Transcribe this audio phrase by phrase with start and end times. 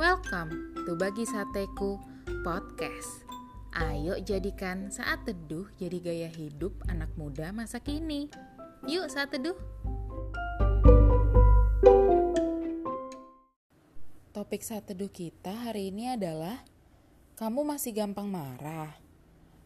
[0.00, 2.00] Berbagi Sateku
[2.40, 3.28] Podcast.
[3.76, 8.32] Ayo jadikan saat teduh jadi gaya hidup anak muda masa kini.
[8.88, 9.52] Yuk saat teduh.
[14.32, 16.64] Topik saat teduh kita hari ini adalah
[17.36, 18.96] Kamu masih gampang marah?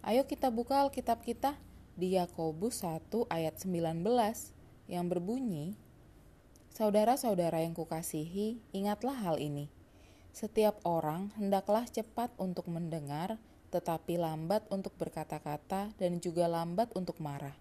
[0.03, 1.55] Ayo kita buka Alkitab kita
[1.95, 4.03] di Yakobus 1 ayat 19
[4.91, 5.79] yang berbunyi
[6.74, 9.71] Saudara-saudara yang kukasihi, ingatlah hal ini.
[10.34, 13.38] Setiap orang hendaklah cepat untuk mendengar,
[13.70, 17.55] tetapi lambat untuk berkata-kata dan juga lambat untuk marah.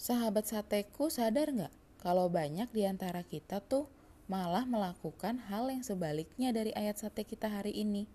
[0.00, 3.84] Sahabat sateku sadar nggak kalau banyak di antara kita tuh
[4.32, 8.08] malah melakukan hal yang sebaliknya dari ayat sate kita hari ini.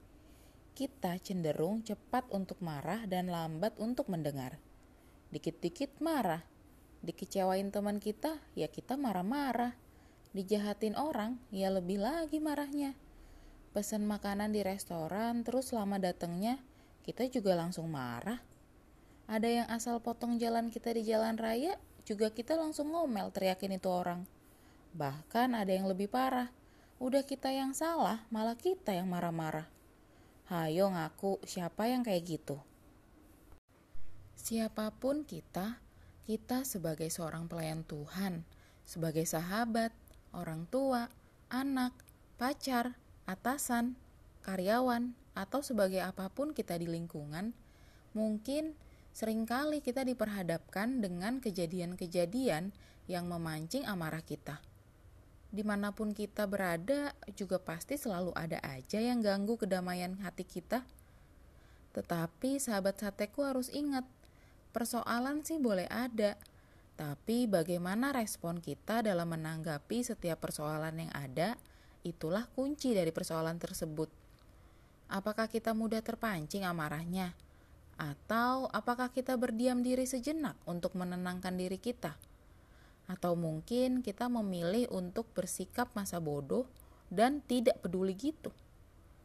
[0.73, 4.57] Kita cenderung cepat untuk marah dan lambat untuk mendengar.
[5.29, 6.41] Dikit-dikit marah,
[7.05, 9.77] dikecewain teman kita, ya kita marah-marah
[10.33, 12.93] dijahatin orang, ya lebih lagi marahnya.
[13.73, 16.61] Pesan makanan di restoran, terus lama datangnya,
[17.05, 18.41] kita juga langsung marah.
[19.29, 23.89] Ada yang asal potong jalan kita di jalan raya, juga kita langsung ngomel teriakin itu
[23.89, 24.25] orang.
[24.97, 26.49] Bahkan ada yang lebih parah,
[26.97, 29.69] udah kita yang salah, malah kita yang marah-marah.
[30.49, 32.57] Hayo ngaku siapa yang kayak gitu.
[34.33, 35.77] Siapa pun kita,
[36.25, 38.41] kita sebagai seorang pelayan Tuhan,
[38.81, 39.93] sebagai sahabat,
[40.33, 41.09] orang tua,
[41.49, 41.93] anak,
[42.37, 43.97] pacar, atasan,
[44.45, 47.55] karyawan, atau sebagai apa pun kita di lingkungan,
[48.11, 48.75] mungkin
[49.15, 52.75] sering kali kita diperhadapkan dengan kejadian-kejadian
[53.09, 54.61] yang memancing amarah kita.
[55.49, 60.85] Di mana pun kita berada, juga pasti selalu ada aja yang ganggu kedamaian hati kita.
[61.97, 64.05] Tetapi sahabat sateku harus ingat,
[64.69, 66.37] persoalan sih boleh ada,
[66.99, 71.55] tapi bagaimana respon kita dalam menanggapi setiap persoalan yang ada,
[72.03, 74.11] itulah kunci dari persoalan tersebut.
[75.07, 77.39] Apakah kita mudah terpancing amarahnya?
[77.95, 82.19] Atau apakah kita berdiam diri sejenak untuk menenangkan diri kita?
[83.07, 86.67] Atau mungkin kita memilih untuk bersikap masa bodoh
[87.07, 88.51] dan tidak peduli gitu?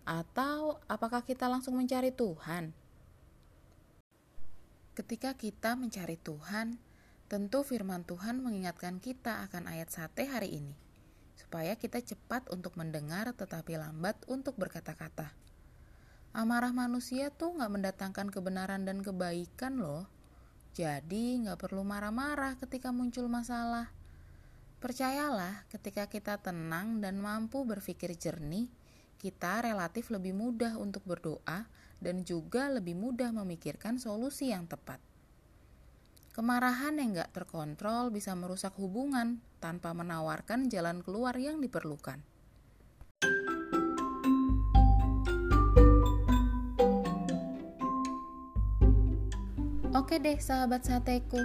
[0.06, 2.70] Atau apakah kita langsung mencari Tuhan?
[4.94, 6.93] Ketika kita mencari Tuhan,
[7.34, 10.70] Tentu firman Tuhan mengingatkan kita akan ayat sate hari ini,
[11.34, 15.34] supaya kita cepat untuk mendengar tetapi lambat untuk berkata-kata.
[16.30, 20.06] Amarah manusia tuh nggak mendatangkan kebenaran dan kebaikan loh.
[20.78, 23.90] Jadi nggak perlu marah-marah ketika muncul masalah.
[24.78, 28.70] Percayalah, ketika kita tenang dan mampu berpikir jernih,
[29.18, 31.66] kita relatif lebih mudah untuk berdoa
[31.98, 35.02] dan juga lebih mudah memikirkan solusi yang tepat.
[36.34, 42.18] Kemarahan yang gak terkontrol bisa merusak hubungan tanpa menawarkan jalan keluar yang diperlukan.
[49.94, 51.38] Oke deh sahabat sateku,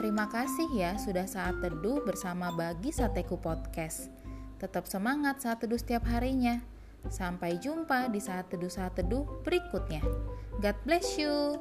[0.00, 4.08] terima kasih ya sudah saat teduh bersama Bagi Sateku Podcast.
[4.56, 6.64] Tetap semangat saat teduh setiap harinya.
[7.12, 10.00] Sampai jumpa di saat teduh saat teduh berikutnya.
[10.64, 11.60] God bless you.